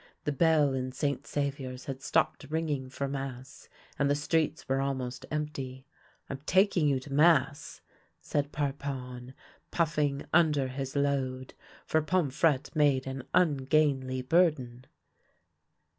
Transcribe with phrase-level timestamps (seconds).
[0.23, 1.27] The bell in St.
[1.27, 3.69] Saviour's had stopped ringing for mass,
[3.99, 5.85] and the streets were almost empty."
[6.27, 7.81] I'm taking you to mass,"
[8.19, 9.35] said Parpon,
[9.71, 11.53] puf^ng under his load,
[11.85, 14.85] for Pomfrette made an ungainly bur den.